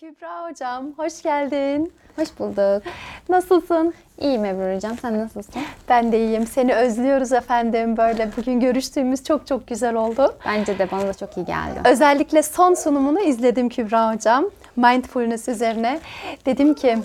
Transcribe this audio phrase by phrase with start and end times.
[0.00, 1.92] Kübra hocam, hoş geldin.
[2.16, 2.82] Hoş bulduk.
[3.28, 3.94] Nasılsın?
[4.18, 4.98] İyiyim Ebru hocam.
[5.02, 5.62] Sen nasılsın?
[5.88, 6.46] Ben de iyiyim.
[6.46, 7.96] Seni özlüyoruz efendim.
[7.96, 10.36] Böyle bugün görüştüğümüz çok çok güzel oldu.
[10.46, 11.80] Bence de bana da çok iyi geldi.
[11.84, 14.44] Özellikle son sunumunu izledim Kübra hocam.
[14.76, 16.00] Mindfulness üzerine.
[16.46, 16.98] Dedim ki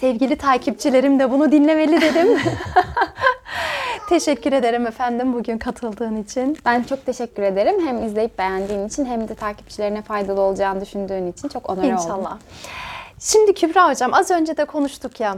[0.00, 2.28] sevgili takipçilerim de bunu dinlemeli dedim.
[4.08, 6.58] Teşekkür ederim efendim bugün katıldığın için.
[6.64, 7.86] Ben çok teşekkür ederim.
[7.86, 11.96] Hem izleyip beğendiğin için hem de takipçilerine faydalı olacağını düşündüğün için çok onore oldum.
[11.96, 12.38] İnşallah.
[13.20, 15.36] Şimdi Kübra hocam az önce de konuştuk ya.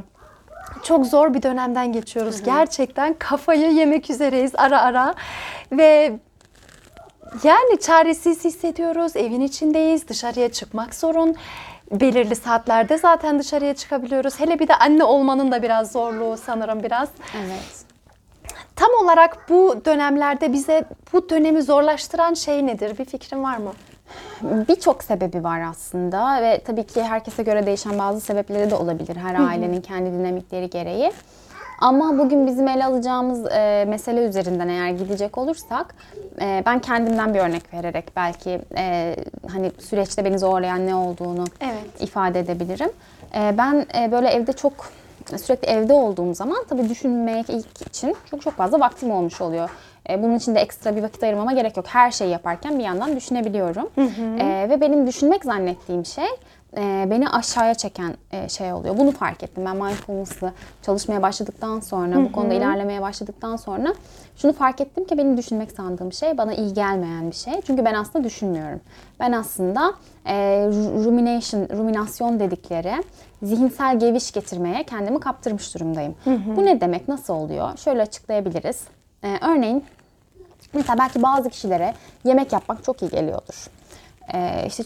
[0.83, 2.43] Çok zor bir dönemden geçiyoruz.
[2.43, 5.15] Gerçekten kafayı yemek üzereyiz ara ara.
[5.73, 6.19] Ve
[7.45, 9.17] yani çaresiz hissediyoruz.
[9.17, 10.09] Evin içindeyiz.
[10.09, 11.37] Dışarıya çıkmak sorun.
[11.93, 14.41] Belirli saatlerde zaten dışarıya çıkabiliyoruz.
[14.41, 17.09] Hele bir de anne olmanın da biraz zorluğu sanırım biraz.
[17.37, 17.88] Evet.
[19.03, 22.99] Olarak bu dönemlerde bize bu dönemi zorlaştıran şey nedir?
[22.99, 23.73] Bir fikrin var mı?
[24.43, 29.35] Birçok sebebi var aslında ve tabii ki herkese göre değişen bazı sebepleri de olabilir her
[29.35, 31.13] ailenin kendi dinamikleri gereği.
[31.81, 35.95] Ama bugün bizim ele alacağımız e, mesele üzerinden eğer gidecek olursak
[36.41, 39.17] e, ben kendimden bir örnek vererek belki e,
[39.53, 42.01] hani süreçte beni zorlayan ne olduğunu Evet.
[42.01, 42.91] ifade edebilirim.
[43.35, 44.73] E, ben e, böyle evde çok
[45.37, 49.71] sürekli evde olduğum zaman tabii düşünmek ilk için çok çok fazla vaktim olmuş oluyor.
[50.11, 51.87] E, bunun için de ekstra bir vakit ayırmama gerek yok.
[51.89, 53.89] Her şeyi yaparken bir yandan düşünebiliyorum.
[54.41, 56.29] E, ve benim düşünmek zannettiğim şey
[56.77, 58.99] e, beni aşağıya çeken e, şey oluyor.
[58.99, 59.65] Bunu fark ettim.
[59.67, 60.53] Ben mindfulness'ı
[60.83, 63.95] çalışmaya başladıktan sonra, bu konuda ilerlemeye başladıktan sonra
[64.37, 67.61] şunu fark ettim ki benim düşünmek sandığım şey bana iyi gelmeyen bir şey.
[67.67, 68.81] Çünkü ben aslında düşünmüyorum.
[69.21, 69.93] Ben aslında
[70.27, 70.35] e,
[70.69, 72.93] ru- rumination, ruminasyon dedikleri
[73.43, 76.15] zihinsel geviş getirmeye kendimi kaptırmış durumdayım.
[76.57, 77.09] Bu ne demek?
[77.09, 77.77] Nasıl oluyor?
[77.77, 78.85] Şöyle açıklayabiliriz.
[79.25, 79.85] E, örneğin
[80.73, 81.95] Mesela belki bazı kişilere
[82.25, 83.67] yemek yapmak çok iyi geliyordur.
[84.35, 84.85] Ee, işte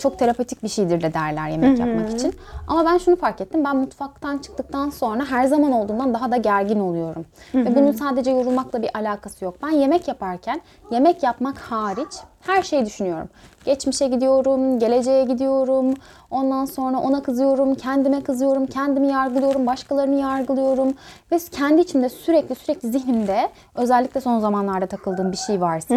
[0.00, 2.34] çok terapetik bir şeydir de derler yemek yapmak için.
[2.68, 3.64] Ama ben şunu fark ettim.
[3.64, 7.26] Ben mutfaktan çıktıktan sonra her zaman olduğundan daha da gergin oluyorum.
[7.54, 9.54] Ve bunun sadece yorulmakla bir alakası yok.
[9.62, 10.60] Ben yemek yaparken
[10.90, 12.12] yemek yapmak hariç
[12.46, 13.28] her şeyi düşünüyorum.
[13.64, 15.94] Geçmişe gidiyorum, geleceğe gidiyorum.
[16.30, 20.94] Ondan sonra ona kızıyorum, kendime kızıyorum, kendimi yargılıyorum, başkalarını yargılıyorum.
[21.32, 25.94] Ve kendi içimde sürekli sürekli zihnimde özellikle son zamanlarda takıldığım bir şey varsa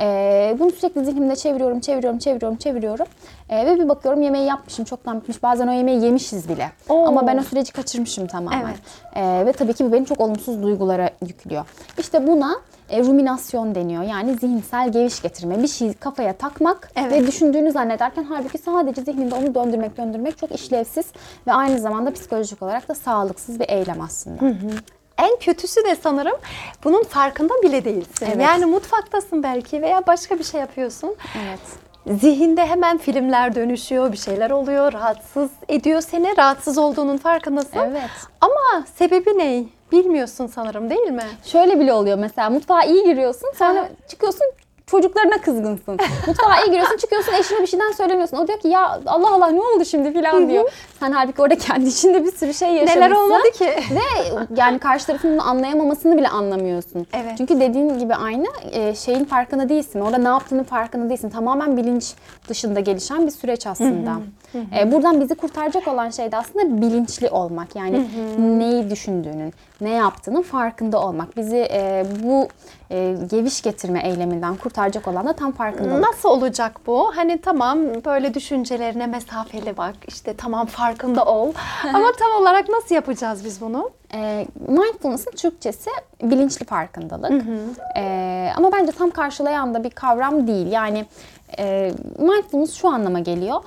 [0.00, 3.06] eee, bunu sürekli zihnimde çeviriyorum, çeviriyorum, çeviriyorum, çeviriyorum.
[3.50, 5.42] Eee, ve bir bakıyorum yemeği yapmışım, çoktan bitmiş.
[5.42, 6.70] Bazen o yemeği yemişiz bile.
[6.88, 7.06] Oo.
[7.06, 8.62] Ama ben o süreci kaçırmışım tamamen.
[8.62, 8.76] Evet.
[9.16, 11.64] Eee, ve tabii ki bu beni çok olumsuz duygulara yüklüyor.
[11.98, 12.54] İşte buna
[12.92, 14.02] e, ruminasyon deniyor.
[14.02, 15.62] Yani zihinsel geviş getirme.
[15.62, 17.12] Bir şeyi kafaya takmak Evet.
[17.12, 21.06] ve düşündüğünü zannederken halbuki sadece zihninde onu döndürmek döndürmek çok işlevsiz
[21.46, 24.44] ve aynı zamanda psikolojik olarak da sağlıksız bir eylem aslında.
[25.18, 26.36] En kötüsü de sanırım
[26.84, 28.26] bunun farkında bile değilsin.
[28.26, 28.42] Evet.
[28.42, 31.14] Yani mutfaktasın belki veya başka bir şey yapıyorsun.
[31.44, 31.60] Evet.
[32.20, 36.36] Zihinde hemen filmler dönüşüyor, bir şeyler oluyor, rahatsız ediyor seni.
[36.38, 37.78] Rahatsız olduğunun farkındasın.
[37.78, 38.10] Evet.
[38.40, 39.64] Ama sebebi ne?
[39.92, 41.22] Bilmiyorsun sanırım değil mi?
[41.44, 44.46] Şöyle bile oluyor mesela mutfağa iyi giriyorsun sonra çıkıyorsun
[44.86, 45.98] çocuklarına kızgınsın.
[46.26, 48.36] Mutfağa iyi giriyorsun çıkıyorsun eşine bir şeyden söyleniyorsun.
[48.36, 50.72] O diyor ki ya Allah Allah ne oldu şimdi filan diyor.
[51.02, 53.00] Sen halbuki orada kendi içinde bir sürü şey yaşamışsın.
[53.00, 53.64] Neler olmadı ki?
[53.66, 54.00] Ve
[54.56, 57.06] yani karşı tarafın bunu anlayamamasını bile anlamıyorsun.
[57.12, 57.32] Evet.
[57.38, 60.00] Çünkü dediğin gibi aynı e, şeyin farkında değilsin.
[60.00, 61.30] Orada ne yaptığının farkında değilsin.
[61.30, 62.14] Tamamen bilinç
[62.48, 64.16] dışında gelişen bir süreç aslında.
[64.78, 67.76] E, buradan bizi kurtaracak olan şey de aslında bilinçli olmak.
[67.76, 68.06] Yani
[68.38, 71.36] neyi düşündüğünün, ne yaptığının farkında olmak.
[71.36, 72.48] Bizi e, bu
[72.90, 76.04] e, geviş getirme eyleminden kurtaracak olan da tam farkındalık.
[76.04, 77.12] Nasıl olacak bu?
[77.16, 79.94] Hani tamam böyle düşüncelerine mesafeli bak.
[80.08, 80.91] işte tamam farkında
[81.26, 81.52] ol.
[81.94, 83.90] Ama tam olarak nasıl yapacağız biz bunu?
[84.14, 85.90] E, mindfulness'ın Türkçesi
[86.22, 87.30] bilinçli farkındalık.
[87.96, 90.72] E, ama bence tam karşılayan da bir kavram değil.
[90.72, 91.06] Yani
[91.58, 93.60] e, mindfulness şu anlama geliyor.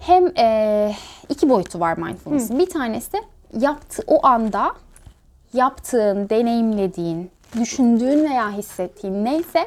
[0.00, 0.92] Hem e,
[1.28, 2.58] iki boyutu var mindfulness'ın.
[2.58, 3.18] Bir tanesi
[3.58, 4.72] yaptı o anda
[5.52, 7.30] yaptığın, deneyimlediğin,
[7.60, 9.66] düşündüğün veya hissettiğin neyse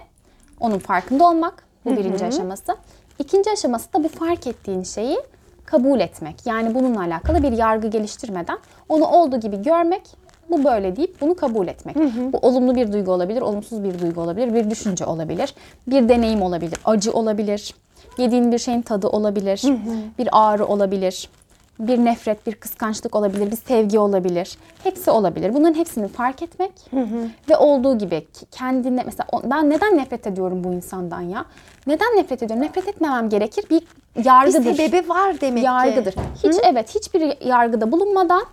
[0.60, 1.66] onun farkında olmak.
[1.86, 2.78] Bu birinci aşaması.
[3.20, 5.18] İkinci aşaması da bu fark ettiğin şeyi
[5.66, 6.35] kabul etmek.
[6.46, 8.58] Yani bununla alakalı bir yargı geliştirmeden
[8.90, 10.02] onu olduğu gibi görmek,
[10.50, 11.96] bu böyle deyip bunu kabul etmek.
[12.34, 15.53] Bu olumlu bir duygu olabilir, olumsuz bir duygu olabilir, bir düşünce olabilir,
[15.88, 17.76] bir deneyim olabilir, acı olabilir,
[18.17, 19.62] yediğin bir şeyin tadı olabilir,
[20.20, 21.29] bir ağrı olabilir,
[21.80, 24.58] bir nefret, bir kıskançlık olabilir, bir sevgi olabilir.
[24.84, 25.54] Hepsi olabilir.
[25.54, 26.72] Bunların hepsini fark etmek
[27.50, 31.46] ve olduğu gibi kendine mesela ben neden nefret ediyorum bu insandan ya?
[31.88, 32.66] Neden nefret ediyorum?
[32.66, 33.66] Nefret etmemem gerekir.
[33.70, 33.82] Bir
[34.18, 34.76] Bir yargıdır.
[34.76, 35.66] sebebi var demek ki.
[35.66, 36.16] yargıdır.
[36.44, 38.44] Hiç evet hiçbir yargıda bulunmadan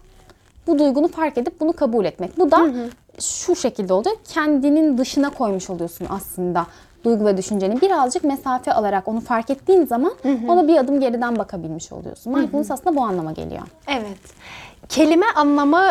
[0.67, 2.39] bu duygunu fark edip bunu kabul etmek.
[2.39, 2.71] Bu da
[3.21, 4.17] şu şekilde oluyor.
[4.29, 6.67] Kendinin dışına koymuş oluyorsun aslında
[7.05, 10.13] duygu ve düşünceni birazcık mesafe alarak onu fark ettiğin zaman
[10.49, 12.35] ona bir adım geriden bakabilmiş oluyorsun.
[12.35, 13.63] Mindfulness aslında bu anlama geliyor.
[13.89, 14.19] Evet.
[14.89, 15.83] Kelime anlamı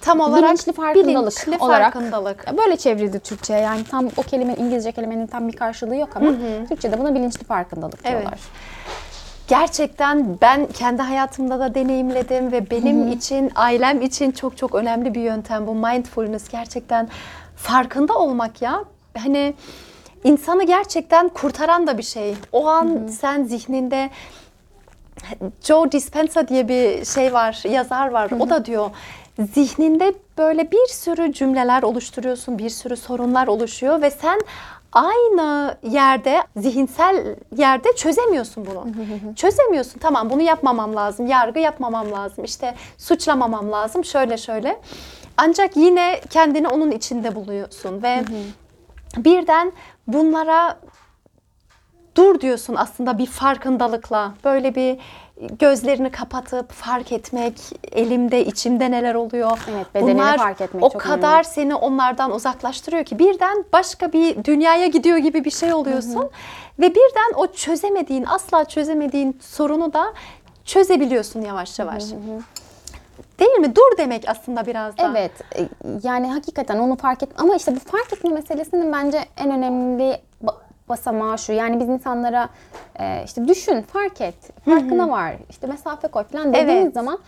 [0.00, 2.46] tam olarak bilinçli farkındalık bilinçli olarak farkındalık.
[2.58, 3.54] böyle çevrildi Türkçe.
[3.54, 6.30] Yani tam o kelimenin İngilizce kelimenin tam bir karşılığı yok ama
[6.68, 8.10] Türkçe'de buna bilinçli farkındalık Evet.
[8.20, 8.38] diyorlar.
[9.48, 15.20] Gerçekten ben kendi hayatımda da deneyimledim ve benim için, ailem için çok çok önemli bir
[15.20, 16.48] yöntem bu mindfulness.
[16.48, 17.08] Gerçekten
[17.56, 18.84] farkında olmak ya.
[19.18, 19.54] Hani
[20.24, 22.34] insanı gerçekten kurtaran da bir şey.
[22.52, 24.10] O an sen zihninde
[25.62, 28.30] Joe Dispenza diye bir şey var, yazar var.
[28.40, 28.90] O da diyor
[29.38, 34.40] zihninde böyle bir sürü cümleler oluşturuyorsun, bir sürü sorunlar oluşuyor ve sen
[34.92, 38.86] aynı yerde, zihinsel yerde çözemiyorsun bunu.
[39.34, 39.98] çözemiyorsun.
[39.98, 44.80] Tamam bunu yapmamam lazım, yargı yapmamam lazım, işte suçlamamam lazım, şöyle şöyle.
[45.36, 48.24] Ancak yine kendini onun içinde buluyorsun ve
[49.16, 49.72] birden
[50.06, 50.78] bunlara
[52.16, 54.34] dur diyorsun aslında bir farkındalıkla.
[54.44, 54.98] Böyle bir
[55.58, 57.54] gözlerini kapatıp fark etmek,
[57.92, 59.58] elimde, içimde neler oluyor.
[59.70, 61.44] Evet, bedenini Bunlar fark etmek o çok kadar önemli.
[61.44, 66.30] seni onlardan uzaklaştırıyor ki birden başka bir dünyaya gidiyor gibi bir şey oluyorsun.
[66.78, 70.12] Ve birden o çözemediğin, asla çözemediğin sorunu da
[70.64, 72.04] çözebiliyorsun yavaş yavaş.
[73.42, 73.76] Değil mi?
[73.76, 75.02] Dur demek aslında biraz da.
[75.10, 75.68] Evet e,
[76.02, 80.54] yani hakikaten onu fark et ama işte bu fark etme meselesinin bence en önemli ba-
[80.88, 81.52] basamağı şu.
[81.52, 82.48] Yani biz insanlara
[83.00, 84.34] e, işte düşün, fark et,
[84.64, 86.94] farkına var, işte mesafe koy falan dediğimiz Evet.
[86.94, 87.18] zaman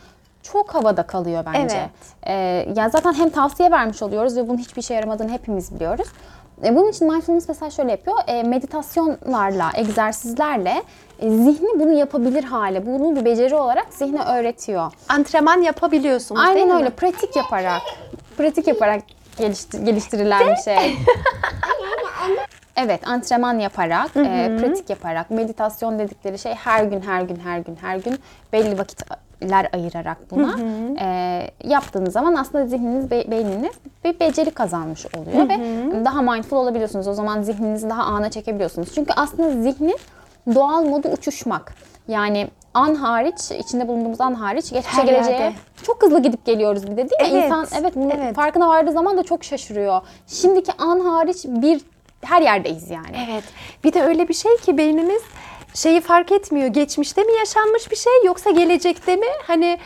[0.43, 1.76] çok havada kalıyor bence.
[1.76, 1.90] Evet.
[2.22, 2.32] E,
[2.76, 6.08] yani zaten hem tavsiye vermiş oluyoruz ve bunun hiçbir işe yaramadığını hepimiz biliyoruz.
[6.64, 8.17] E, bunun için mindfulness mesela şöyle yapıyor.
[8.26, 10.82] E, meditasyonlarla, egzersizlerle
[11.20, 14.93] zihni bunu yapabilir hale, bunu bir beceri olarak zihne öğretiyor.
[15.08, 16.75] Antrenman yapabiliyorsunuz değil Aynen mi?
[16.75, 16.90] öyle.
[16.90, 17.82] Pratik yaparak,
[18.38, 19.02] pratik yaparak
[19.38, 20.96] geliştir- geliştirilen bir şey.
[22.76, 27.76] Evet, antrenman yaparak, e, pratik yaparak, meditasyon dedikleri şey her gün, her gün, her gün,
[27.81, 28.19] her gün
[28.52, 30.58] belli vakitler ayırarak buna
[31.00, 33.72] e, yaptığınız zaman aslında zihniniz, be- beyniniz
[34.05, 35.58] bir beceri kazanmış oluyor ve
[36.05, 37.08] daha mindful olabiliyorsunuz.
[37.08, 38.94] O zaman zihninizi daha ana çekebiliyorsunuz.
[38.94, 39.96] Çünkü aslında zihnin
[40.55, 41.75] doğal modu uçuşmak.
[42.08, 45.52] Yani an hariç, içinde bulunduğumuz an hariç, geçmişe Her geleceğe yerde.
[45.82, 47.38] çok hızlı gidip geliyoruz bir de değil mi?
[47.38, 48.35] Evet, İnsan evet bunun evet.
[48.37, 50.00] farkına vardığı zaman da çok şaşırıyor.
[50.26, 51.81] Şimdiki an hariç bir
[52.23, 53.26] her yerdeyiz yani.
[53.31, 53.44] Evet.
[53.85, 55.23] Bir de öyle bir şey ki beynimiz
[55.75, 56.67] şeyi fark etmiyor.
[56.69, 59.26] Geçmişte mi yaşanmış bir şey yoksa gelecekte mi?
[59.46, 59.79] Hani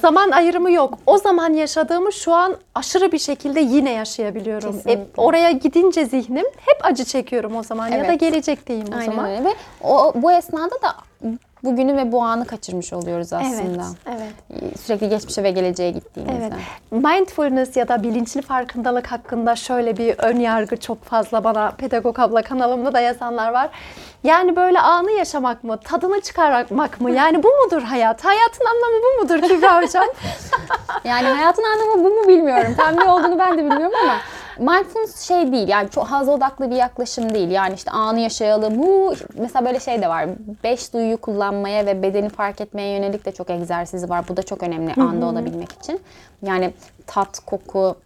[0.00, 0.98] zaman ayrımı yok.
[1.06, 4.72] O zaman yaşadığımı şu an aşırı bir şekilde yine yaşayabiliyorum.
[4.72, 4.92] Kesinlikle.
[5.02, 8.20] E, oraya gidince zihnim hep acı çekiyorum o zaman ya da Evet.
[8.20, 9.30] gelecekteyim o Aynen zaman.
[9.30, 9.54] öyle ve
[9.84, 10.94] o, bu esnada da
[11.64, 13.84] bugünü ve bu anı kaçırmış oluyoruz Evet, aslında.
[14.08, 14.80] evet.
[14.80, 16.50] Sürekli geçmişe ve geleceğe gittiğimizde.
[16.92, 17.04] Evet.
[17.04, 22.42] Mindfulness ya da bilinçli farkındalık hakkında şöyle bir ön yargı çok fazla bana Pedagog Abla
[22.42, 23.70] kanalımda da yazanlar var.
[24.24, 27.10] Yani böyle anı yaşamak mı, tadını çıkarmak mı?
[27.10, 28.24] Yani bu mudur hayat?
[28.24, 30.04] Hayatın anlamı bu mudur Kübra Hocam?
[31.04, 32.74] Yani hayatın anlamı bu mu bilmiyorum.
[32.76, 34.14] Tam ne olduğunu ben de bilmiyorum ama
[34.58, 35.68] mindfulness şey değil.
[35.68, 37.50] Yani çok haz odaklı bir yaklaşım değil.
[37.50, 38.78] Yani işte anı yaşayalım.
[38.82, 40.26] Bu mesela böyle şey de var.
[40.64, 44.24] Beş duyuyu kullanmaya ve bedeni fark etmeye yönelik de çok egzersizi var.
[44.28, 46.00] Bu da çok önemli anda olabilmek için.
[46.42, 46.72] Yani
[47.06, 47.96] tat, koku,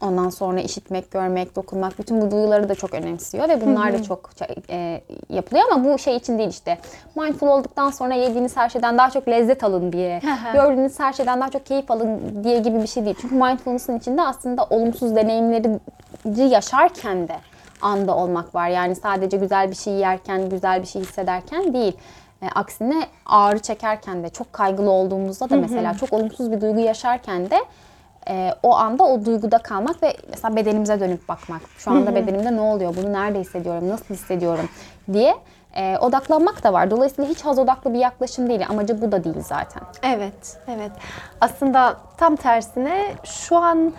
[0.00, 4.30] Ondan sonra işitmek, görmek, dokunmak bütün bu duyuları da çok önemsiyor ve bunlar da çok
[4.70, 6.78] e, yapılıyor ama bu şey için değil işte.
[7.14, 10.20] Mindful olduktan sonra yediğiniz her şeyden daha çok lezzet alın diye,
[10.52, 13.16] gördüğünüz her şeyden daha çok keyif alın diye gibi bir şey değil.
[13.20, 15.80] Çünkü mindfulness'ın içinde aslında olumsuz deneyimleri
[16.50, 17.36] yaşarken de
[17.82, 18.68] anda olmak var.
[18.68, 21.96] Yani sadece güzel bir şey yerken, güzel bir şey hissederken değil.
[22.42, 27.50] E, aksine ağrı çekerken de, çok kaygılı olduğumuzda da mesela çok olumsuz bir duygu yaşarken
[27.50, 27.58] de
[28.28, 31.62] e, o anda o duyguda kalmak ve mesela bedenimize dönüp bakmak.
[31.78, 32.96] Şu anda bedenimde ne oluyor?
[32.96, 33.88] Bunu nerede hissediyorum?
[33.88, 34.68] Nasıl hissediyorum?
[35.12, 35.34] diye
[35.74, 36.90] e, odaklanmak da var.
[36.90, 38.66] Dolayısıyla hiç haz odaklı bir yaklaşım değil.
[38.68, 39.82] Amacı bu da değil zaten.
[40.02, 40.92] Evet, evet.
[41.40, 43.92] Aslında tam tersine şu an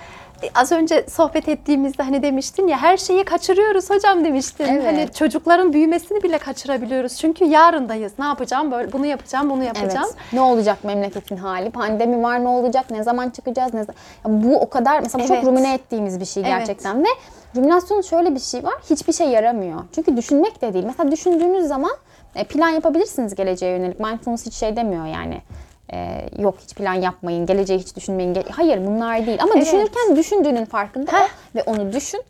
[0.55, 4.65] az önce sohbet ettiğimizde hani demiştin ya her şeyi kaçırıyoruz hocam demiştin.
[4.65, 4.85] Evet.
[4.85, 7.17] Hani çocukların büyümesini bile kaçırabiliyoruz.
[7.17, 8.11] Çünkü yarındayız.
[8.19, 8.71] Ne yapacağım?
[8.71, 10.07] Böyle bunu yapacağım, bunu yapacağım.
[10.07, 10.33] Evet.
[10.33, 11.69] Ne olacak memleketin hali?
[11.69, 12.91] Pandemi var ne olacak?
[12.91, 13.73] Ne zaman çıkacağız?
[13.73, 13.99] Ne zaman?
[14.25, 15.35] Ya bu o kadar mesela Evet.
[15.35, 16.51] çok rumine ettiğimiz bir şey Evet.
[16.57, 17.07] gerçekten ve
[17.55, 18.73] ruminasyonun şöyle bir şey var.
[18.89, 19.79] Hiçbir şey yaramıyor.
[19.95, 20.85] Çünkü düşünmek de değil.
[20.85, 21.91] Mesela düşündüğünüz zaman
[22.35, 23.99] e, plan yapabilirsiniz geleceğe yönelik.
[23.99, 25.41] Mindfulness hiç şey demiyor yani.
[25.93, 28.33] E, yok hiç plan yapmayın, geleceği hiç düşünmeyin.
[28.33, 29.37] Ge- Hayır bunlar değil.
[29.43, 29.65] Ama Evet.
[29.65, 32.21] düşünürken düşündüğünün farkında ol ve onu düşün.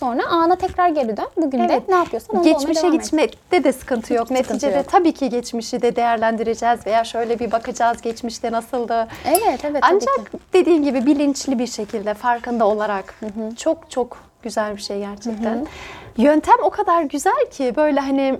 [0.00, 1.26] Sonra ana tekrar geri dön.
[1.36, 1.88] Bugün de Evet.
[1.88, 3.02] ne yapıyorsan onu olmaya Geçmişe devam et.
[3.02, 4.28] gitmekte de sıkıntı yok.
[4.28, 4.88] sıkıntı Neticede yok.
[4.88, 9.08] tabii ki geçmişi de değerlendireceğiz veya şöyle bir bakacağız geçmişte nasıldı.
[9.24, 9.60] Evet, evet.
[9.62, 10.38] tabii Ancak ki.
[10.52, 13.14] dediğin gibi bilinçli bir şekilde farkında olarak
[13.56, 15.66] çok çok güzel bir şey gerçekten.
[16.16, 18.38] Yöntem o kadar güzel ki böyle hani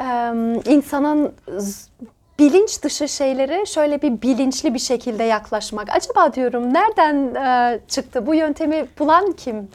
[0.00, 1.88] em, insanın z-
[2.38, 5.88] bilinç dışı şeylere şöyle bir bilinçli bir şekilde yaklaşmak.
[5.96, 9.68] Acaba diyorum nereden e, çıktı bu yöntemi bulan kim?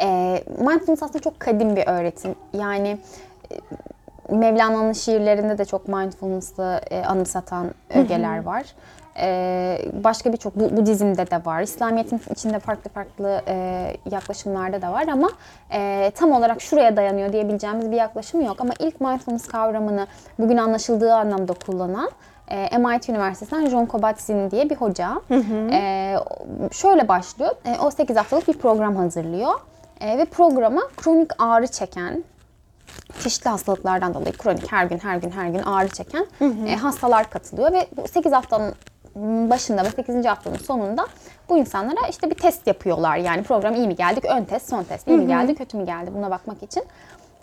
[0.00, 0.06] E,
[0.58, 2.34] mindfulness aslında çok kadim bir öğretim.
[2.52, 2.98] Yani
[3.52, 8.64] e, Mevlana'nın şiirlerinde de çok mindfulness'ı e, anımsatan ögeler var.
[9.20, 11.62] E, başka birçok bu, Budizm'de de var.
[11.62, 15.30] İslamiyet'in içinde farklı farklı e, yaklaşımlarda da var ama
[15.72, 18.60] e, tam olarak şuraya dayanıyor diyebileceğimiz bir yaklaşım yok.
[18.60, 20.06] Ama ilk mindfulness kavramını
[20.38, 22.10] bugün anlaşıldığı anlamda kullanan
[22.50, 25.20] e, MIT Üniversitesi'nden John Kabat-Zinn diye bir hoca.
[25.72, 26.14] E,
[26.72, 27.50] şöyle başlıyor.
[27.64, 29.54] E, o 8 haftalık bir program hazırlıyor.
[30.00, 32.24] E, ve programa kronik ağrı çeken,
[33.20, 36.26] çeşitli hastalıklardan dolayı kronik her gün her gün her gün ağrı çeken
[36.66, 38.74] e, hastalar katılıyor ve bu 8 haftanın
[39.50, 40.24] başında ve 8.
[40.24, 41.06] haftanın sonunda
[41.48, 43.16] bu insanlara işte bir test yapıyorlar.
[43.16, 44.24] Yani program iyi mi geldik?
[44.24, 45.08] Ön test, son test.
[45.08, 46.10] iyi mi geldi, kötü mü geldi?
[46.14, 46.84] Buna bakmak için.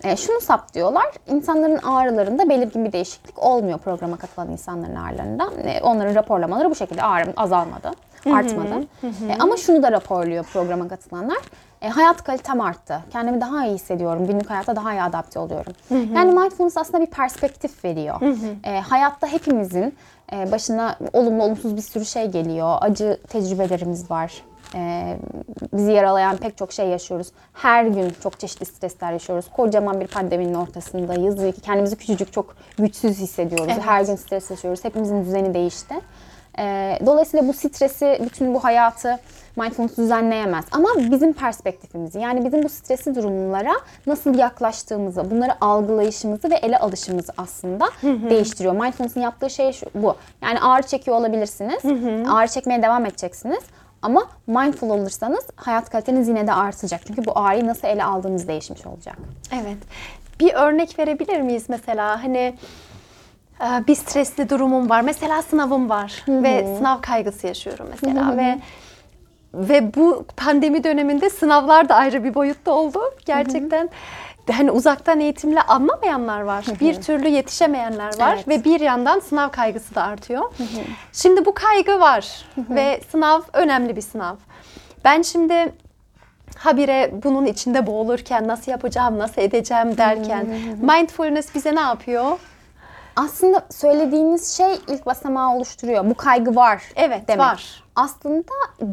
[0.03, 1.05] E, şunu saptıyorlar.
[1.27, 5.49] İnsanların ağrılarında belirgin bir değişiklik olmuyor programa katılan insanların ağrılarında.
[5.65, 7.91] E, onların raporlamaları bu şekilde ağrım azalmadı,
[8.33, 8.83] artmadı.
[9.03, 11.37] E, ama şunu da raporluyor programa katılanlar.
[11.85, 13.01] E, hayat kalitem arttı.
[13.11, 14.27] Kendimi daha iyi hissediyorum.
[14.27, 15.73] Günlük hayata daha iyi adapte oluyorum.
[16.15, 18.15] Yani mindfulness aslında bir perspektif veriyor.
[18.63, 19.95] E, hayatta hepimizin
[20.33, 22.77] e, başına olumlu olumsuz bir sürü şey geliyor.
[22.81, 24.33] Acı tecrübelerimiz var.
[24.75, 25.17] E,
[25.73, 27.31] bizi yaralayan pek çok şey yaşıyoruz.
[27.53, 29.45] Her gün çok çeşitli stresler yaşıyoruz.
[29.55, 31.55] Kocaman bir pandeminin ortasındayız.
[31.61, 33.73] Kendimizi küçücük çok güçsüz hissediyoruz.
[33.73, 33.85] Evet.
[33.85, 34.83] Her gün stres yaşıyoruz.
[34.83, 35.95] Hepimizin düzeni değişti.
[36.59, 39.19] E, dolayısıyla bu stresi, bütün bu hayatı
[39.55, 40.65] mindfulness düzenleyemez.
[40.71, 43.73] Ama bizim perspektifimizi yani bizim bu stresli durumlara
[44.07, 48.73] nasıl yaklaştığımızı, bunları algılayışımızı ve ele alışımızı aslında değiştiriyor.
[48.73, 50.15] Mindfulness'ın yaptığı şey şu, bu.
[50.41, 51.85] Yani ağrı çekiyor olabilirsiniz.
[52.29, 53.63] Ağrı çekmeye devam edeceksiniz.
[54.01, 57.01] Ama mindful olursanız hayat kaliteniz yine de artacak.
[57.07, 59.17] Çünkü bu ağrıyı nasıl ele aldığınız değişmiş olacak.
[59.53, 59.77] Evet.
[60.39, 62.23] Bir örnek verebilir miyiz mesela?
[62.23, 62.55] Hani
[63.61, 65.01] bir stresli durumum var.
[65.01, 68.57] Mesela sınavım var ve sınav kaygısı yaşıyorum mesela ve
[69.53, 72.99] ve bu pandemi döneminde sınavlar da ayrı bir boyutta oldu.
[73.25, 73.89] Gerçekten
[74.51, 76.65] hani uzaktan eğitimle anlamayanlar var.
[76.79, 78.47] bir türlü yetişemeyenler var Evet.
[78.47, 80.43] ve bir yandan sınav kaygısı da artıyor.
[81.13, 84.35] Şimdi bu kaygı var ve sınav önemli bir sınav.
[85.05, 85.73] Ben şimdi
[86.57, 90.47] habire bunun içinde boğulurken nasıl yapacağım, nasıl edeceğim derken
[90.81, 92.39] mindfulness bize ne yapıyor?
[93.15, 96.09] Aslında söylediğiniz şey ilk basamağı oluşturuyor.
[96.09, 96.83] Bu kaygı var.
[96.95, 97.45] Evet, demek.
[97.45, 97.83] var.
[97.95, 98.43] Aslında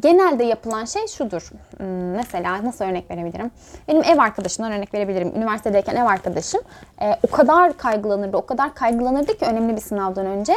[0.00, 1.50] genelde yapılan şey şudur.
[1.76, 3.50] Hmm, Mesela nasıl örnek verebilirim?
[3.88, 5.33] Benim ev arkadaşımdan örnek verebilirim.
[5.37, 6.61] Üniversitedeyken ev arkadaşım
[7.02, 10.55] e, o kadar kaygılanırdı, o kadar kaygılanırdı ki önemli bir sınavdan önce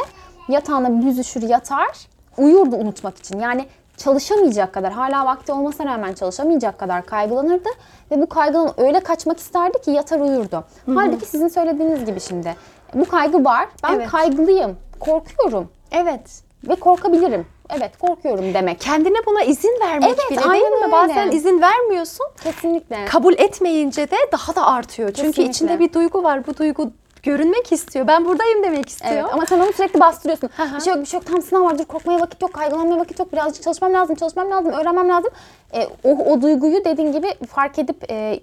[0.48, 1.88] yatağına büzüşür yatar,
[2.38, 3.40] uyurdu unutmak için.
[3.40, 3.66] Yani
[3.96, 7.68] çalışamayacak kadar, hala vakti olmasına rağmen çalışamayacak kadar kaygılanırdı
[8.10, 10.64] ve bu kaygıdan öyle kaçmak isterdi ki yatar uyurdu.
[10.94, 12.54] Halbuki sizin söylediğiniz gibi şimdi
[12.94, 13.68] bu kaygı var.
[13.84, 14.08] Ben Evet.
[14.08, 16.42] kaygılıyım, korkuyorum Evet.
[16.68, 17.46] ve korkabilirim.
[17.70, 18.80] Evet, korkuyorum demek.
[18.80, 20.92] Kendine buna izin vermek Evet, bile aynen değil mi?
[20.92, 22.26] Bazen izin vermiyorsun.
[22.44, 23.04] Kesinlikle.
[23.04, 25.08] Kabul etmeyince de daha da artıyor.
[25.08, 25.50] Çünkü Kesinlikle.
[25.50, 26.46] içinde bir duygu var.
[26.46, 26.90] Bu duygu
[27.26, 28.06] görünmek istiyor.
[28.06, 29.12] Ben buradayım demek istiyor.
[29.12, 30.50] Evet ama sen onu sürekli bastırıyorsun.
[30.56, 30.76] Hı hı.
[30.76, 31.26] bir şey yok, bir şey yok.
[31.26, 31.78] Tam sınav var.
[31.78, 32.52] Dur korkmaya vakit yok.
[32.52, 33.32] Kaygılanmaya vakit yok.
[33.32, 34.16] Birazcık çalışmam lazım.
[34.16, 34.72] Çalışmam lazım.
[34.72, 35.30] Öğrenmem lazım.
[35.74, 38.40] E, o, o duyguyu dediğin gibi fark edip e,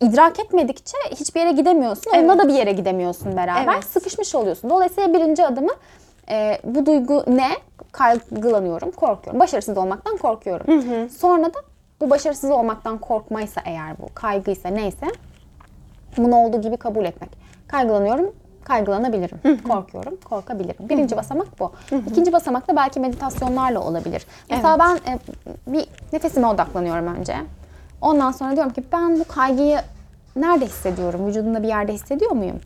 [0.00, 2.10] idrak etmedikçe hiçbir yere gidemiyorsun.
[2.14, 2.44] Onunla Evet.
[2.44, 3.74] da bir yere gidemiyorsun beraber.
[3.74, 3.84] Evet.
[3.84, 4.70] Sıkışmış oluyorsun.
[4.70, 5.72] Dolayısıyla birinci adımı
[6.30, 7.48] e, bu duygu ne?
[7.92, 9.40] Kaygılanıyorum, korkuyorum.
[9.40, 11.08] Başarısız olmaktan korkuyorum.
[11.08, 11.58] Sonra da
[12.00, 15.06] bu başarısız olmaktan korkmaysa eğer bu kaygıysa neyse
[16.16, 17.49] bunu olduğu gibi kabul etmek.
[17.70, 18.34] Kaygılanıyorum,
[18.64, 19.62] kaygılanabilirim.
[19.68, 20.88] Korkuyorum, korkabilirim.
[20.88, 21.72] Birinci basamak bu.
[22.10, 24.26] İkinci basamak da belki meditasyonlarla olabilir.
[24.50, 25.18] Mesela ben e,
[25.66, 27.36] bir nefesime odaklanıyorum önce.
[28.00, 29.78] Ondan sonra diyorum ki ben bu kaygıyı
[30.36, 31.26] nerede hissediyorum?
[31.26, 32.60] Vücudumda bir yerde hissediyor muyum?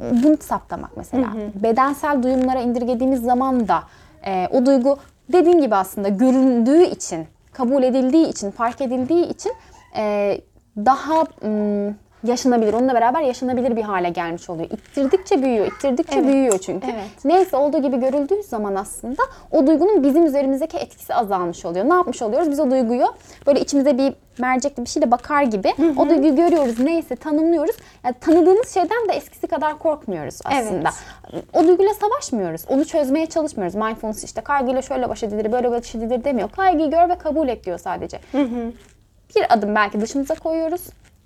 [0.00, 1.32] Bunu saptamak mesela.
[1.54, 3.82] Bedensel duyumlara indirgediğimiz zaman da
[4.26, 4.98] e, o duygu
[5.32, 9.52] dediğin gibi aslında göründüğü için, kabul edildiği için, fark edildiği için
[9.96, 10.40] e,
[10.76, 14.70] daha mm, yaşanabilir, onunla beraber yaşanabilir bir hale gelmiş oluyor.
[14.70, 16.26] İttirdikçe büyüyor, ittirdikçe Evet.
[16.26, 16.86] büyüyor çünkü.
[16.86, 17.24] Evet.
[17.24, 21.88] Neyse olduğu gibi görüldüğü zaman aslında o duygunun bizim üzerimizdeki etkisi azalmış oluyor.
[21.88, 22.50] Ne yapmış oluyoruz?
[22.50, 23.06] Biz o duyguyu
[23.46, 26.80] böyle içimize bir mercekli bir şeyle bakar gibi o duyguyu görüyoruz.
[26.80, 27.76] Neyse tanımlıyoruz.
[28.04, 30.90] Yani tanıdığımız şeyden de eskisi kadar korkmuyoruz aslında.
[31.52, 32.64] O duyguyla savaşmıyoruz.
[32.68, 33.74] Onu çözmeye çalışmıyoruz.
[33.74, 36.50] Mindfulness işte kaygıyla şöyle baş edilir, böyle baş edilir demiyor.
[36.50, 38.20] Kaygıyı gör ve kabul et diyor sadece.
[39.36, 40.80] Bir adım belki dışımıza koyuyoruz.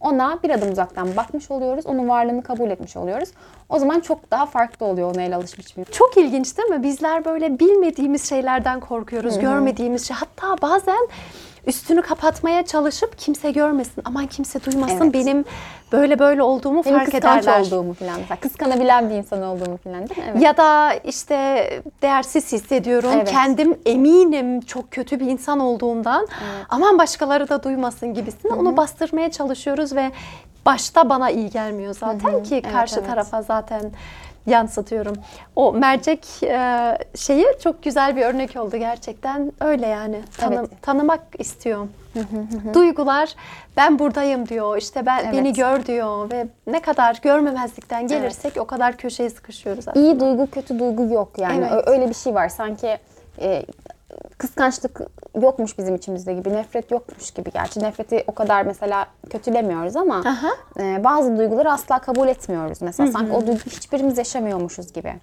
[0.04, 1.86] Ona bir adım uzaktan bakmış oluyoruz.
[1.86, 3.28] Onun varlığını kabul etmiş oluyoruz.
[3.68, 5.84] O zaman çok daha farklı oluyor ona el alışmış bir.
[5.84, 6.82] Çok ilginç değil mi?
[6.82, 10.16] Bizler böyle bilmediğimiz şeylerden korkuyoruz, görmediğimiz şey.
[10.16, 11.08] Hatta bazen
[11.66, 14.02] üstünü kapatmaya çalışıp kimse görmesin.
[14.04, 15.00] Aman kimse duymasın.
[15.02, 15.14] Evet.
[15.14, 15.44] Benim
[15.92, 17.60] böyle böyle olduğumu Benim fark ederler.
[17.60, 18.40] olduğumu falan mesela.
[18.40, 20.26] Kıskanabilen bir insan olduğumu falan değil mi?
[20.32, 20.42] Evet.
[20.42, 21.34] Ya da işte
[22.02, 23.10] değersiz hissediyorum.
[23.14, 23.30] Evet.
[23.30, 26.28] Kendim eminim çok kötü bir insan olduğumdan.
[26.68, 30.10] Aman başkaları da duymasın gibisine onu bastırmaya çalışıyoruz ve
[30.66, 33.08] başta bana iyi gelmiyor zaten ki Evet, karşı evet.
[33.08, 33.92] tarafa zaten
[34.46, 35.14] yansıtıyorum.
[35.56, 39.52] O mercek e, şeyi çok güzel bir örnek oldu gerçekten.
[39.60, 40.20] Öyle yani.
[40.38, 40.82] Tanı- Evet.
[40.82, 41.86] Tanımak istiyor.
[42.74, 43.34] Duygular
[43.76, 44.76] ben buradayım diyor.
[44.76, 45.56] İşte ben beni Evet.
[45.56, 50.06] gör diyor ve ne kadar görmemezlikten gelirsek o kadar köşeye sıkışıyoruz aslında.
[50.06, 51.66] İyi duygu, kötü duygu yok yani.
[51.72, 51.88] Evet.
[51.88, 52.48] Öyle bir şey var.
[52.48, 52.98] Sanki
[53.40, 53.62] e,
[54.38, 55.00] kıskançlık
[55.42, 57.50] yokmuş bizim içimizde gibi, nefret yokmuş gibi.
[57.52, 60.50] Gerçi nefreti o kadar mesela kötülemiyoruz ama Aha.
[60.80, 62.82] e, bazı duyguları asla kabul etmiyoruz.
[62.82, 65.14] Mesela sanki o duygu hiçbirimiz yaşamıyormuşuz gibi.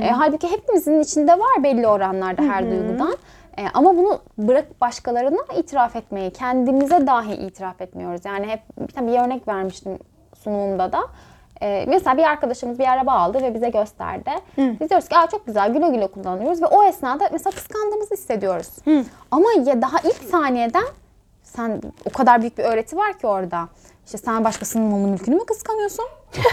[0.00, 3.14] E, halbuki hepimizin içinde var belli oranlarda her duygudan.
[3.58, 8.20] E, ama bunu bırak başkalarına itiraf etmeyi, kendimize dahi itiraf etmiyoruz.
[8.24, 9.98] Yani hep bir bir örnek vermiştim
[10.44, 11.00] sunumumda da.
[11.62, 14.30] E, mesela bir arkadaşımız bir araba aldı ve bize gösterdi.
[14.80, 18.68] Biz diyoruz ki Aa, çok güzel güle güle kullanıyoruz ve o esnada mesela kıskandığımızı hissediyoruz.
[19.30, 20.84] Ama ya daha ilk saniyeden
[21.56, 23.68] sen o kadar büyük bir öğreti var ki orada.
[24.06, 26.04] İşte sen başkasının malını mülkünü mü kıskanıyorsun?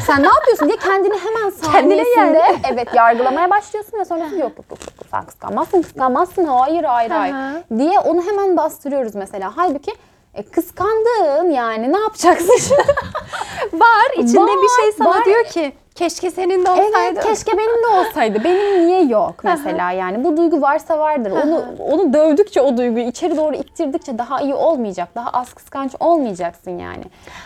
[0.06, 4.66] Sen ne yapıyorsun diye kendini hemen Kendine saniyesinde evet yargılamaya başlıyorsun ve sonra yok yok
[4.70, 4.80] yok,
[5.12, 7.36] sen kıskanmazsın kıskanmazsın hayır hayır hayır
[7.78, 9.54] diye onu hemen bastırıyoruz mesela.
[9.56, 9.92] Halbuki
[10.34, 12.82] e, kıskandın yani ne yapacaksın şimdi?
[13.74, 15.26] Var içinde Var, bir şey sana var.
[15.26, 16.92] diyor ki keşke senin de olsaydı.
[16.98, 18.44] Evet keşke benim de olsaydı.
[18.44, 21.32] Benim niye yok mesela yani bu duygu varsa vardır.
[21.32, 25.10] Onu onu dövdükçe o duyguyu içeri doğru ittirdikçe daha iyi olmayacak.
[25.16, 27.04] Daha az kıskanç olmayacaksın yani.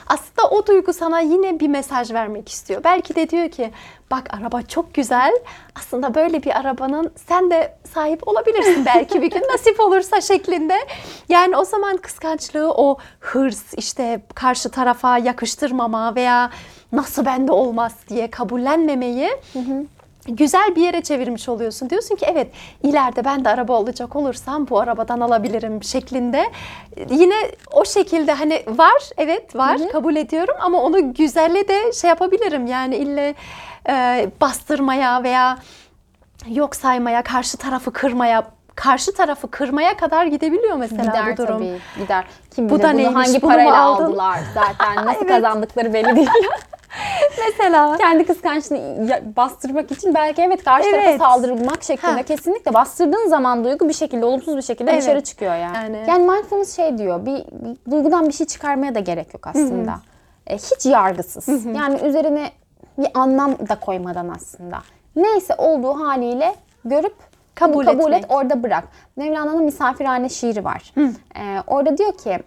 [0.08, 2.84] Aslında o duygu sana yine bir mesaj vermek istiyor.
[2.84, 3.72] Belki de diyor ki
[4.12, 5.32] bak araba çok güzel.
[5.76, 10.76] Aslında böyle bir arabanın sen de sahip olabilirsin belki bir gün nasip olursa şeklinde.
[11.30, 16.50] Yani o zaman kıskançlığı o hırs işte karşı tarafa yakıştırmama veya
[16.92, 19.30] nasıl bende olmaz diye kabullenmemeyi
[20.28, 21.90] güzel bir yere çevirmiş oluyorsun.
[21.90, 22.48] Diyorsun ki evet
[22.84, 26.52] ileride ben de araba alacak olursam bu arabadan alabilirim şeklinde.
[27.10, 27.36] Yine
[27.72, 32.68] o şekilde hani var evet var kabul ediyorum ama onu güzelle de şey yapabilirim.
[32.68, 33.36] Yani ille
[33.90, 35.58] e, bastırmaya veya
[36.48, 38.44] yok saymaya, karşı tarafı kırmaya,
[38.76, 41.58] karşı tarafı kırmaya kadar gidebiliyor mesela Gider bu durum.
[41.58, 42.26] tabii gider.
[42.56, 44.04] Kim Bu da bunu neymiş, hangi bunu parayla aldın?
[44.06, 45.28] aldılar zaten nasıl Evet.
[45.28, 46.30] kazandıkları belli değil.
[47.40, 51.06] Mesela Kendi kıskançlığını bastırmak için belki evet karşı Evet.
[51.06, 52.24] tarafa saldırmak şeklinde Ha.
[52.24, 55.02] kesinlikle bastırdığın zaman duygu bir şekilde olumsuz bir şekilde Evet.
[55.02, 55.76] dışarı çıkıyor yani.
[55.78, 56.04] Yani.
[56.08, 59.96] Yani mindfulness şey diyor bir, bir duygudan bir şey çıkarmaya da gerek yok aslında.
[60.48, 61.66] E, hiç yargısız.
[61.66, 62.50] Yani üzerine
[62.98, 64.78] bir anlam da koymadan aslında.
[65.16, 67.16] Neyse olduğu haliyle görüp
[67.56, 68.24] Kabul kabul, etmek.
[68.24, 68.84] et orada bırak.
[69.16, 70.94] Mevlana'nın misafirhane şiiri var.
[71.36, 72.40] E, orada diyor ki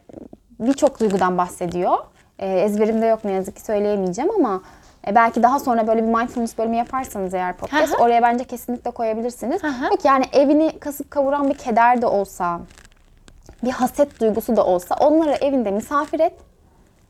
[0.60, 1.98] birçok duygudan bahsediyor.
[2.38, 4.62] E, ezberimde yok ne yazık ki söyleyemeyeceğim ama
[5.06, 8.02] e, belki daha sonra böyle bir mindfulness bölümü yaparsanız eğer podcast hı.
[8.02, 9.62] oraya bence kesinlikle koyabilirsiniz.
[9.62, 9.84] Hı.
[9.84, 12.60] Yok yani evini kasıp kavuran bir keder de olsa,
[13.64, 16.32] bir haset duygusu da olsa onları evinde misafir et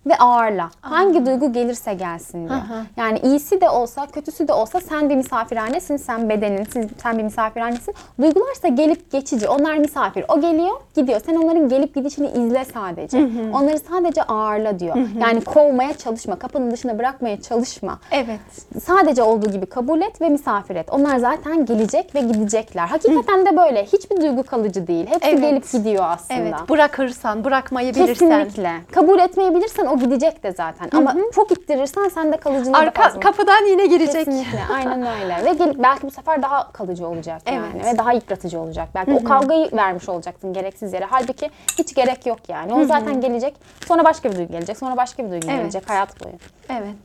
[0.06, 0.70] ve ağırla.
[0.80, 2.60] Hangi duygu gelirse gelsin diyor.
[2.60, 2.84] Hı hı.
[2.96, 6.66] Yani iyisi de olsa, kötüsü de olsa sen bir misafirhanesin, sen bedenin,
[7.02, 7.94] sen bir misafirhanesin.
[8.20, 9.48] Duygularsa gelip geçici.
[9.48, 10.24] Onlar misafir.
[10.28, 11.20] O geliyor, gidiyor.
[11.26, 13.18] Sen onların gelip gidişini izle sadece.
[13.54, 14.96] Onları sadece ağırla diyor.
[15.20, 17.98] Yani kovmaya çalışma, kapının dışına bırakmaya çalışma.
[18.10, 18.40] evet.
[18.84, 20.88] Sadece olduğu gibi kabul et ve misafir et.
[20.90, 22.86] Onlar zaten gelecek ve gidecekler.
[22.86, 23.84] Hakikaten de böyle.
[23.84, 25.06] Hiçbir duygu kalıcı değil.
[25.06, 25.40] Hepsi Evet.
[25.40, 26.40] gelip gidiyor aslında.
[26.40, 26.54] Evet.
[26.68, 28.14] Bırakırsan, bırakmayı bilirsen.
[28.44, 28.72] Kesinlikle.
[28.92, 30.88] Kabul etmeyi bilirsen o gidecek de zaten.
[30.92, 33.20] Ama çok ittirirsen sen de kalıcılığı da Arka fazla.
[33.20, 34.24] kapıdan yine girecek.
[34.24, 34.60] Kesinlikle.
[34.74, 35.44] Aynen öyle.
[35.44, 37.66] Ve gelip belki bu sefer daha kalıcı olacak yani.
[37.76, 37.84] Evet.
[37.94, 38.88] Ve daha yıpratıcı olacak.
[38.94, 41.04] Belki o kavgayı vermiş olacaksın gereksiz yere.
[41.04, 42.74] Halbuki hiç gerek yok yani.
[42.74, 43.54] O zaten gelecek.
[43.88, 44.78] Sonra başka bir duygu gelecek.
[44.78, 45.58] Sonra başka bir duygu Evet.
[45.60, 46.34] gelecek hayat boyu.
[46.68, 46.96] Evet.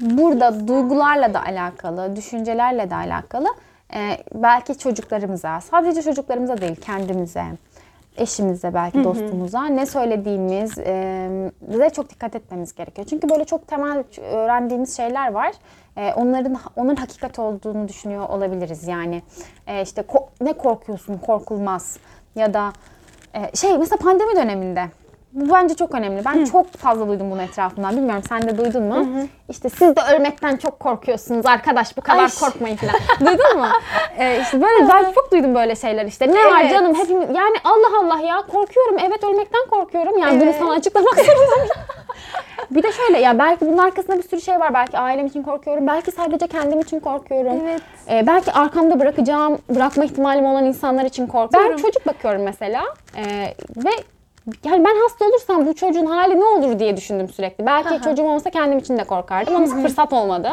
[0.00, 3.46] Burada duygularla da alakalı, düşüncelerle de alakalı
[3.94, 7.44] e, belki çocuklarımıza, sadece çocuklarımıza değil kendimize,
[8.16, 11.28] eşimize belki dostumuza ne söylediğimiz e,
[11.60, 13.06] bize çok dikkat etmemiz gerekiyor.
[13.10, 15.52] Çünkü böyle çok temel öğrendiğimiz şeyler var.
[15.96, 18.88] E, onların onun hakikat olduğunu düşünüyor olabiliriz.
[18.88, 19.22] Yani
[19.66, 21.98] e, işte ko- ne korkuyorsun korkulmaz
[22.34, 22.72] ya da
[23.34, 24.84] e, şey mesela pandemi döneminde
[25.32, 26.24] bu bence çok önemli.
[26.24, 27.96] Ben çok fazla duydum bunu etrafımdan.
[27.96, 29.06] Bilmiyorum sen de duydun mu?
[29.48, 32.30] İşte siz de ölmekten çok korkuyorsunuz arkadaş bu kadar Ay.
[32.40, 32.94] korkmayın falan.
[33.20, 33.66] duydun mu?
[34.18, 36.28] Ee, işte böyle ben çok duydum böyle şeyler işte.
[36.28, 36.70] Ne var Evet.
[36.70, 38.96] canım hepimiz yani Allah Allah ya korkuyorum.
[39.06, 40.18] Evet ölmekten korkuyorum.
[40.18, 40.56] Yani bunu Evet.
[40.58, 41.68] sana açıklamak zorundayım.
[42.70, 44.74] bir de şöyle ya belki bunun arkasında bir sürü şey var.
[44.74, 45.86] Belki ailem için korkuyorum.
[45.86, 47.52] Belki sadece kendim için korkuyorum.
[47.64, 47.82] Evet.
[48.10, 51.70] Ee, belki arkamda bırakacağım, bırakma ihtimalim olan insanlar için korkuyorum.
[51.70, 52.82] Ben çocuk bakıyorum mesela
[53.16, 53.90] ee, ve
[54.64, 57.66] yani ben hasta olursam bu çocuğun hali ne olur diye düşündüm sürekli.
[57.66, 58.00] Belki Aha.
[58.00, 60.50] çocuğum olsa kendim için de korkardım ama fırsat olmadı.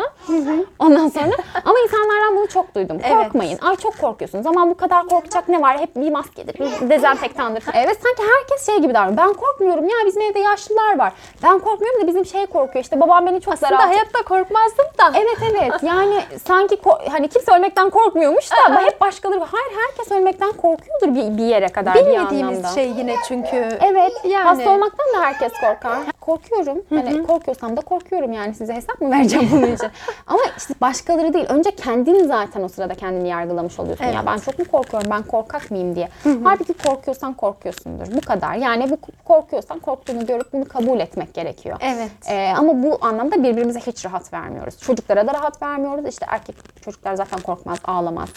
[0.79, 1.31] Ondan sonra
[1.65, 2.97] ama insanlardan bunu çok duydum.
[3.03, 3.17] Evet.
[3.17, 3.59] Korkmayın.
[3.61, 5.79] Ay çok korkuyorsunuz ama bu kadar korkacak ne var?
[5.79, 7.63] Hep bir maskedir, bir dezenfektandır.
[7.73, 9.17] Evet sanki herkes şey gibi davranıyor.
[9.17, 11.13] Ben korkmuyorum ya bizim evde yaşlılar var.
[11.43, 12.83] Ben korkmuyorum da bizim şey korkuyor.
[12.83, 15.11] İşte babam beni çok Aslında hayatta korkmazdım da.
[15.15, 16.77] Evet evet yani sanki
[17.11, 21.95] hani kimse ölmekten korkmuyormuş da hep başkaları hayır herkes ölmekten korkuyordur bir, bir yere kadar
[21.95, 22.31] bir anlamda.
[22.31, 23.55] Bilmediğimiz şey yine çünkü.
[23.55, 23.86] Evet
[24.23, 24.43] Yani.
[24.43, 25.99] hasta olmaktan da herkes korkar.
[26.21, 26.81] Korkuyorum.
[26.89, 29.89] Hani korkuyorsam da korkuyorum yani size hesap mı vereceğim bunun için?
[30.27, 31.45] Ama işte başkaları değil.
[31.49, 34.03] Önce kendin zaten o sırada kendini yargılamış oluyorsun.
[34.03, 34.15] Evet.
[34.15, 35.11] Ya ben çok mu korkuyorum?
[35.11, 36.09] Ben korkak mıyım diye.
[36.43, 38.05] Halbuki korkuyorsan korkuyorsundur.
[38.15, 38.53] Bu kadar.
[38.53, 41.77] Yani bu korkuyorsan korktuğunu görüp bunu kabul etmek gerekiyor.
[41.81, 42.11] Evet.
[42.29, 44.77] Ee, ama bu anlamda birbirimize hiç rahat vermiyoruz.
[44.79, 46.05] Çocuklara da rahat vermiyoruz.
[46.07, 48.29] İşte erkek çocuklar zaten korkmaz, ağlamaz.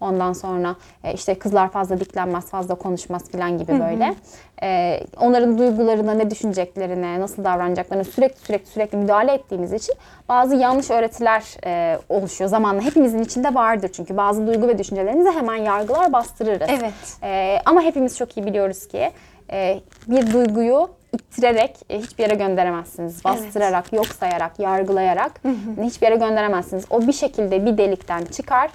[0.00, 4.14] Ondan sonra e, işte kızlar fazla diklenmez, fazla konuşmaz falan gibi böyle.
[4.62, 9.94] Ee, onların duygularına, ne düşüneceklerine, nasıl davranacaklarına sürekli sürekli sürekli müdahale ettiğimiz için
[10.28, 12.82] bazı yanlış öğretiler e, oluşuyor zamanla.
[12.82, 16.68] Hepimizin içinde vardır çünkü bazı duygu ve düşüncelerimizi hemen yargılar bastırırız.
[16.68, 16.92] Evet.
[17.22, 19.10] Ee, ama hepimiz çok iyi biliyoruz ki
[19.52, 23.24] e, bir duyguyu ittirerek e, hiçbir yere gönderemezsiniz.
[23.24, 25.40] Bastırarak, yok sayarak, yargılayarak
[25.82, 26.84] hiçbir yere gönderemezsiniz.
[26.90, 28.70] O bir şekilde bir delikten çıkar.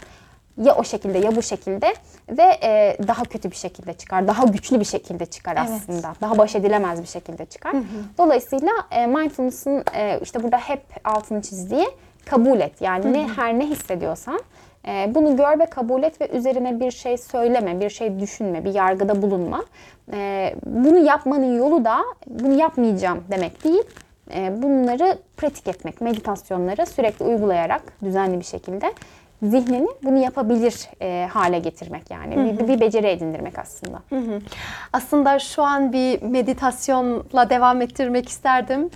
[0.57, 1.93] Ya o şekilde ya bu şekilde
[2.29, 4.27] ve e, daha kötü bir şekilde çıkar.
[4.27, 5.69] Daha güçlü bir şekilde çıkar Evet.
[5.69, 6.13] aslında.
[6.21, 7.75] Daha baş edilemez bir şekilde çıkar.
[8.17, 11.87] Dolayısıyla e, mindfulness'ın e, işte burada hep altını çizdiği
[12.25, 12.81] kabul et.
[12.81, 14.39] Yani ne her ne hissediyorsan
[14.87, 18.73] e, bunu gör ve kabul et ve üzerine bir şey söyleme, bir şey düşünme, bir
[18.73, 19.65] yargıda bulunma.
[20.13, 23.83] E, bunu yapmanın yolu da bunu yapmayacağım demek değil.
[24.35, 28.93] E, bunları pratik etmek, meditasyonları sürekli uygulayarak düzenli bir şekilde
[29.43, 32.59] zihnini bunu yapabilir e, hale getirmek yani.
[32.59, 34.01] Bir, bir beceri edindirmek aslında.
[34.93, 38.89] Aslında şu an bir meditasyonla devam ettirmek isterdim.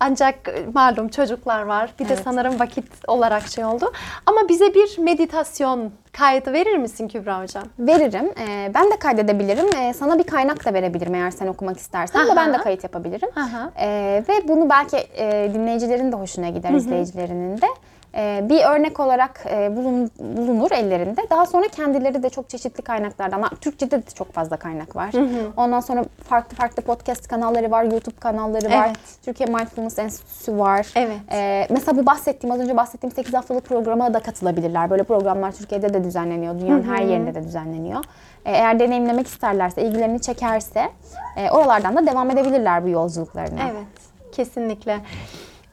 [0.00, 1.90] Ancak e, malum çocuklar var.
[2.00, 2.22] Bir de Evet.
[2.24, 3.92] sanırım vakit olarak şey oldu.
[4.26, 7.64] Ama bize bir meditasyon kaydı verir misin Kübra Hocam?
[7.78, 8.32] Veririm.
[8.48, 9.76] E, ben de kaydedebilirim.
[9.76, 12.62] E, sana bir kaynak da verebilirim eğer sen okumak istersen de ben de Aha.
[12.62, 13.28] kayıt yapabilirim.
[13.36, 13.70] Aha.
[13.76, 13.88] E,
[14.28, 17.66] ve bunu belki e, dinleyicilerin de hoşuna gider, izleyicilerinin de.
[18.14, 21.20] E, bir örnek olarak e, bulun, bulunur ellerinde.
[21.30, 25.10] Daha sonra kendileri de çok çeşitli kaynaklardan, Türkçe'de de çok fazla kaynak var.
[25.56, 28.86] Ondan sonra farklı farklı podcast kanalları var, YouTube kanalları var.
[28.86, 28.96] Evet.
[29.24, 30.86] Türkiye Mindfulness Enstitüsü var.
[30.96, 31.18] Evet.
[31.32, 34.90] E, mesela bu bahsettiğim, az önce bahsettiğim 8 haftalık programa da katılabilirler.
[34.90, 38.04] Böyle programlar Türkiye'de de düzenleniyor, dünyanın her yerinde de düzenleniyor.
[38.44, 40.88] E, eğer deneyimlemek isterlerse, ilgilerini çekerse
[41.36, 43.60] e, oralardan da devam edebilirler bu yolculuklarına.
[43.70, 43.86] Evet,
[44.32, 45.00] kesinlikle.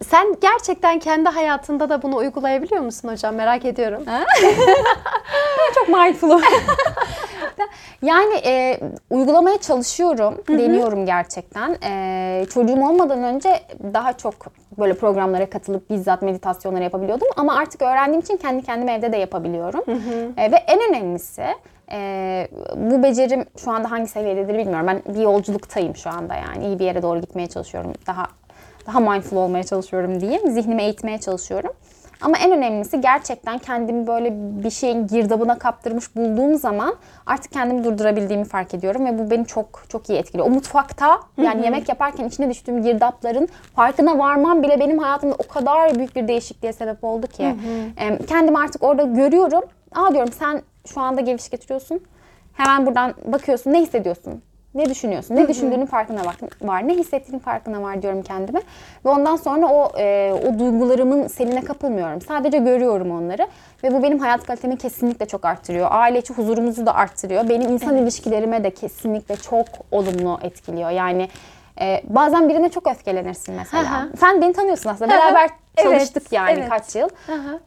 [0.06, 3.36] Sen gerçekten kendi hayatında da bunu uygulayabiliyor musun hocam?
[3.36, 4.04] Merak ediyorum.
[5.76, 6.42] çok mindful'um.
[8.02, 11.78] yani e, uygulamaya çalışıyorum, deniyorum gerçekten.
[11.84, 13.60] E, çocuğum olmadan önce
[13.94, 14.34] daha çok
[14.80, 17.28] böyle programlara katılıp bizzat meditasyonları yapabiliyordum.
[17.36, 19.84] Ama artık öğrendiğim için kendi kendime evde de yapabiliyorum.
[20.38, 21.46] E, ve en önemlisi
[21.92, 24.88] e, bu becerim şu anda hangi seviyededir bilmiyorum.
[24.88, 26.66] Ben bir yolculuktayım şu anda yani.
[26.68, 27.94] iyi bir yere doğru gitmeye çalışıyorum.
[28.08, 28.28] Daha
[28.90, 30.52] daha mindful olmaya çalışıyorum diyeyim.
[30.52, 31.72] Zihnimi eğitmeye çalışıyorum.
[32.22, 34.30] Ama en önemlisi gerçekten kendimi böyle
[34.64, 39.84] bir şeyin girdabına kaptırmış bulduğum zaman artık kendimi durdurabildiğimi fark ediyorum ve bu beni çok
[39.90, 40.48] çok iyi etkiliyor.
[40.48, 45.96] O mutfakta yani yemek yaparken içine düştüğüm girdapların farkına varmam bile benim hayatımda o kadar
[45.96, 47.56] büyük bir değişikliğe sebep oldu ki.
[48.28, 49.62] Kendimi artık orada görüyorum.
[49.96, 50.62] Aa diyorum sen
[50.94, 52.00] şu anda geviş getiriyorsun.
[52.54, 54.42] Hemen buradan bakıyorsun ne hissediyorsun?
[54.76, 55.36] Ne düşünüyorsun?
[55.36, 56.88] Ne düşündüğünün farkına bak var.
[56.88, 58.62] Ne hissettiğinin farkına var diyorum kendime.
[59.06, 62.22] Ve ondan sonra o e, o duygularımın seline kapılmıyorum.
[62.22, 63.48] Sadece görüyorum onları
[63.84, 65.88] ve bu benim hayat kalitemi kesinlikle çok arttırıyor.
[65.92, 67.50] Aile içi huzurumuzu da arttırıyor.
[67.50, 70.90] Benim insan ilişkilerime de kesinlikle çok olumlu etkiliyor.
[70.90, 71.30] Yani
[71.82, 74.04] e, bazen birine çok öfkelenirsin mesela.
[74.04, 74.18] Hı.
[74.20, 75.12] Sen beni tanıyorsun aslında.
[75.12, 76.70] Beraber Evet, çalıştık yani evet.
[76.70, 77.10] kaç yıl.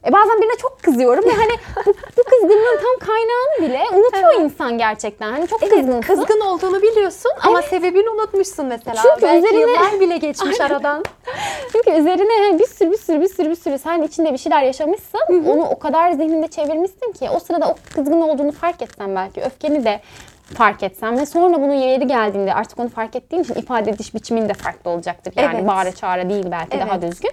[0.07, 1.51] E, bazen birine çok kızıyorum ve hani
[1.85, 5.31] bu, bu kızgınlığın tam kaynağını bile unutuyor insan gerçekten.
[5.31, 5.91] Hani çok kızgınsın.
[5.91, 9.01] Evet, kızgın olduğunu biliyorsun ama sebebini unutmuşsun mesela.
[9.01, 11.03] Çünkü Belki üzerine- yıllar bile geçmiş aradan.
[11.71, 14.61] Çünkü üzerine hani bir sürü bir sürü bir sürü bir sürü sen içinde bir şeyler
[14.61, 15.19] yaşamışsın.
[15.47, 19.85] Onu o kadar zihninde çevirmişsin ki o sırada o kızgın olduğunu fark etsen belki öfkeni
[19.85, 20.01] de
[20.43, 24.49] fark etsen ve sonra bunu yeri geldiğinde artık onu fark ettiğin için ifade ediş biçimin
[24.49, 25.33] de farklı olacaktır.
[25.37, 25.67] Yani Evet.
[25.67, 27.11] bağıra çağıra değil belki daha Evet.
[27.11, 27.31] düzgün.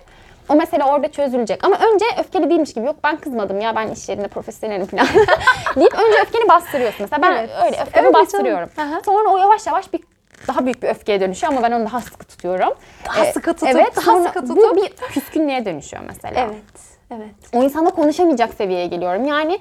[0.48, 1.64] O mesele orada çözülecek.
[1.64, 5.06] Ama önce öfkeli değilmiş gibi yok ben kızmadım ya ben iş yerinde profesyonelim falan
[5.76, 7.00] deyip önce öfkeni bastırıyorsun.
[7.00, 7.50] Mesela ben Evet.
[7.64, 8.68] öyle öfkemi Öyle bastırıyorum.
[8.78, 9.00] Aha.
[9.04, 10.00] Sonra o yavaş yavaş bir
[10.48, 12.74] daha büyük bir öfkeye dönüşüyor ama ben onu daha sıkı tutuyorum.
[13.08, 14.76] Daha Ee, sıkı tutup, evet, daha sıkı Bu tutup.
[14.76, 16.40] bir küskünlüğe dönüşüyor mesela.
[16.40, 16.62] Evet,
[17.10, 17.34] evet.
[17.54, 19.24] O insanla konuşamayacak seviyeye geliyorum.
[19.24, 19.58] Yani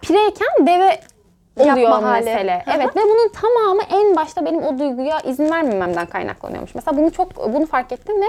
[0.00, 1.00] pireyken deve
[1.56, 2.24] oluyor Yapma hali.
[2.24, 2.62] mesele.
[2.64, 2.74] Hı hı.
[2.76, 6.74] Evet ve bunun tamamı en başta benim o duyguya izin vermememden kaynaklanıyormuş.
[6.74, 8.26] Mesela bunu çok bunu fark ettim ve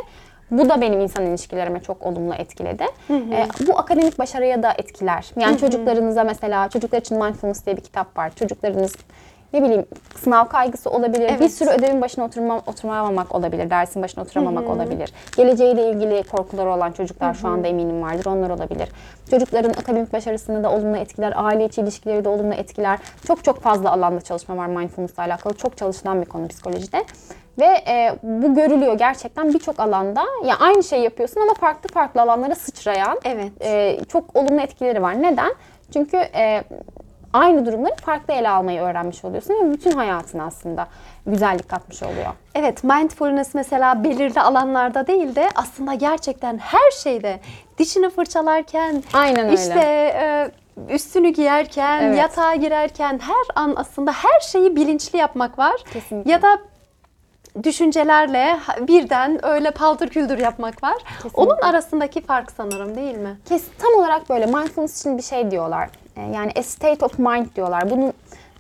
[0.52, 2.86] bu da benim insan ilişkilerime çok olumlu etkiledi.
[3.10, 5.26] Ee, bu akademik başarıya da etkiler.
[5.40, 8.32] Yani çocuklarınıza mesela çocuklar için mindfulness diye bir kitap var.
[8.36, 8.96] Çocuklarınız
[9.54, 9.86] ne bileyim
[10.16, 11.30] sınav kaygısı olabilir.
[11.30, 11.54] Bir Evet.
[11.54, 13.70] sürü ödevin başına oturma, oturamamak olabilir.
[13.70, 15.14] Dersin başına oturamamak olabilir.
[15.38, 18.26] Geleceğiyle ilgili korkuları olan çocuklar şu anda eminim vardır.
[18.26, 18.90] Onlar olabilir.
[19.30, 21.34] Çocukların akademik başarısını da olumlu etkiler.
[21.36, 23.00] Aile içi ilişkileri de olumlu etkiler.
[23.28, 25.54] Çok çok fazla alanda çalışma var mindfulness'la alakalı.
[25.54, 27.04] Çok çalışılan bir konu psikolojide.
[27.60, 30.22] Ve e, bu görülüyor gerçekten birçok alanda.
[30.46, 33.52] Ya aynı şeyi yapıyorsun ama farklı farklı alanlara sıçrayan Evet.
[33.62, 35.22] e, çok olumlu etkileri var.
[35.22, 35.54] Neden?
[35.94, 36.64] Çünkü e,
[37.34, 40.88] aynı durumları farklı ele almayı öğrenmiş oluyorsun ve bütün hayatına aslında
[41.26, 42.34] güzellik katmış oluyor.
[42.56, 47.40] Evet, mindfulness mesela belirli alanlarda değil de aslında gerçekten her şeyde
[47.78, 49.54] dişini fırçalarken, Aynen öyle.
[49.56, 49.80] işte
[50.16, 50.52] e,
[50.94, 52.18] üstünü giyerken, Evet.
[52.18, 55.76] yatağa girerken her an aslında her şeyi bilinçli yapmak var.
[55.94, 56.32] Kesinlikle.
[56.32, 56.48] Ya da
[57.64, 60.96] düşüncelerle birden öyle paldır küldür yapmak var.
[61.16, 61.42] Kesinlikle.
[61.42, 63.38] Onun arasındaki fark sanırım değil mi?
[63.46, 65.90] Kes, tam olarak böyle mindfulness için bir şey diyorlar.
[66.18, 67.90] E, yani a state of mind diyorlar.
[67.90, 68.14] Bunu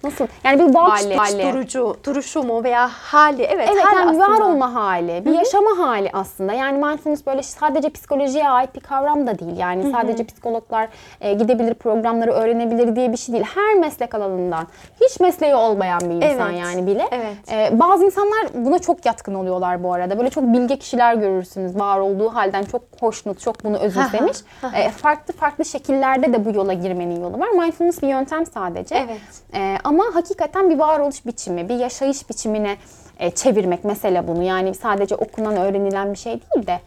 [0.04, 0.28] nasıl?
[0.44, 1.44] Yani bir varoluş Hali, hali.
[1.54, 3.44] durucu, duruşu mu veya hali?
[3.44, 6.54] Evet, Evet hal yani var olma hali, bir yaşama hali aslında.
[6.54, 9.58] Yani mindfulness böyle sadece psikolojiye ait bir kavram da değil.
[9.58, 10.88] Yani sadece psikologlar
[11.22, 13.46] e, gidebilir programları öğrenebilir diye bir şey değil.
[13.56, 14.68] Her meslek alanından,
[15.02, 17.08] hiç mesleği olmayan bir insan Evet, yani bile.
[17.12, 17.52] evet.
[17.74, 20.18] E, bazı insanlar buna çok yatkın oluyorlar bu arada.
[20.18, 21.80] Böyle çok bilge kişiler görürsünüz.
[21.80, 24.38] Var olduğu halden çok hoşnut, çok bunu özümsemiş.
[24.76, 27.50] E, farklı farklı şekillerde de bu yola girmenin yolu var.
[27.50, 28.96] Mindfulness bir yöntem sadece.
[28.96, 29.22] Evet.
[29.54, 32.77] E, ama hakikaten bir varoluş biçimi, bir yaşayış biçimine
[33.19, 34.43] e, çevirmek mesele bunu.
[34.43, 36.79] Yani sadece okunan, öğrenilen bir şey değil de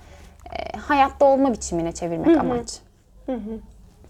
[0.53, 2.69] e, hayatta olma biçimine çevirmek amaç.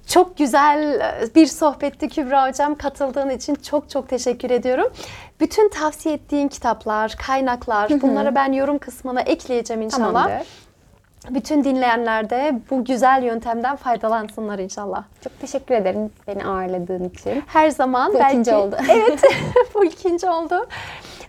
[0.06, 2.74] Çok güzel e, bir sohbetti Kübra Hocam.
[2.74, 4.92] Katıldığın için çok çok teşekkür ediyorum.
[5.40, 10.24] Bütün tavsiye ettiğin kitaplar, kaynaklar bunları ben yorum kısmına ekleyeceğim inşallah.
[10.24, 10.65] Tamamdır.
[11.30, 15.04] Bütün dinleyenler de bu güzel yöntemden faydalansınlar inşallah.
[15.24, 17.42] Çok teşekkür ederim beni ağırladığın için.
[17.46, 18.28] Her zaman Bu belki...
[18.32, 18.76] ikinci oldu.
[18.90, 19.22] Evet,
[19.74, 20.66] bu ikinci oldu.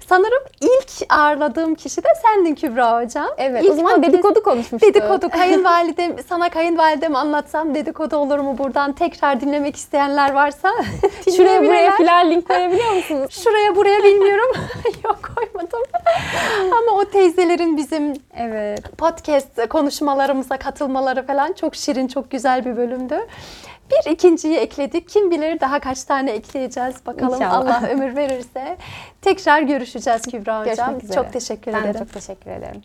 [0.10, 3.28] Sanırım ilk ağırladığım kişi de sendin Kübra Hocam.
[3.38, 4.96] Evet, İlk o zaman podcast- dedikodu konuşmuştuk.
[4.96, 10.72] Dedikodu kayınvalidem, sana kayınvalidem anlatsam dedikodu olur mu buradan tekrar dinlemek isteyenler varsa
[11.38, 13.28] Şuraya buraya filan link koyabiliyor musunuz?
[13.44, 14.52] Şuraya buraya bilmiyorum.
[15.06, 15.80] Yok koymadım.
[16.62, 18.98] Ama o teyzelerin bizim Evet.
[18.98, 23.28] podcast konuşmalarımıza katılmaları falan çok şirin, çok güzel bir bölümdü.
[23.92, 25.10] Bir ikinciyi ekledik.
[25.10, 27.82] Kim bilir daha kaç tane ekleyeceğiz bakalım İnşallah.
[27.82, 28.78] Allah ömür verirse.
[29.22, 30.76] Tekrar görüşeceğiz Kübra Hocam.
[30.76, 31.16] Görüşmek üzere.
[31.16, 32.06] Çok teşekkür Ben de ederim.
[32.06, 32.82] çok teşekkür ederim.